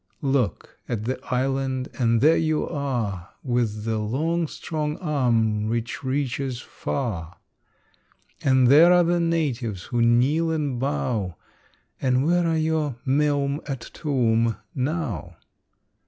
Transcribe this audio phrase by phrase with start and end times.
[0.23, 0.79] Look!
[0.89, 7.37] At the island, and there you are With the long, strong arm which reaches far,
[8.43, 11.35] And there are the natives who kneel and bow,
[12.01, 15.35] And where are your meum et tuum now?